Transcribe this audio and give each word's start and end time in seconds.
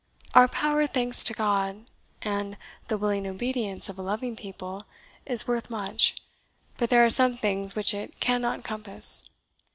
Our 0.33 0.47
power, 0.47 0.87
thanks 0.87 1.23
to 1.25 1.33
God, 1.35 1.85
and 2.23 2.57
the 2.87 2.97
willing 2.97 3.27
obedience 3.27 3.87
of 3.87 3.99
a 3.99 4.01
loving 4.01 4.35
people, 4.35 4.85
is 5.27 5.47
worth 5.47 5.69
much, 5.69 6.15
but 6.77 6.89
there 6.89 7.05
are 7.05 7.09
some 7.11 7.37
things 7.37 7.75
which 7.75 7.93
it 7.93 8.19
cannot 8.19 8.63
compass. 8.63 9.29